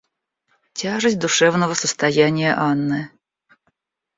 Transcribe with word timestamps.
Тяжесть 0.73 1.19
душевного 1.19 1.75
состояния 1.75 2.55
Анны. 2.57 3.11